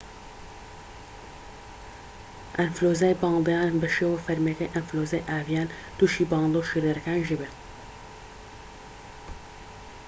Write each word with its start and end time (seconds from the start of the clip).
ئەنفلۆنزای 2.59 3.17
باڵندە 3.21 3.51
یان 3.57 3.75
بە 3.81 3.87
شێوە 3.95 4.17
فەرمیەکەی 4.25 4.73
ئەنفلۆنزای 4.73 5.27
ئاڤیان 5.29 5.67
توشی 5.97 6.29
باڵندە 6.31 6.57
و 6.59 6.67
شیردەرەکانیش 6.69 7.29
دەبێت 7.33 7.55